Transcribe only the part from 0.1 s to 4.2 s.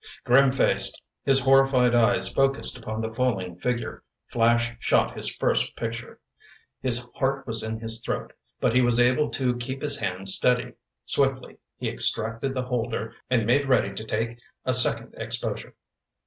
Grim faced, his horrified eyes focused upon the falling figure,